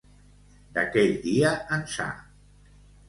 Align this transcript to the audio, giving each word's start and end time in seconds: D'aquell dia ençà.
D'aquell 0.77 1.13
dia 1.27 1.51
ençà. 1.77 2.09